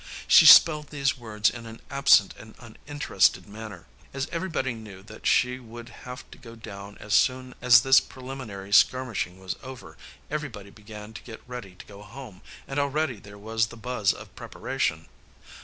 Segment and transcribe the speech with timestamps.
[0.27, 3.85] She spelled these words in an absent and uninterested manner.
[4.15, 8.73] As everybody knew that she would have to go down as soon as this preliminary
[8.73, 9.97] skirmishing was over,
[10.31, 14.35] everybody began to get ready to go home, and already there was the buzz of
[14.35, 15.07] preparation.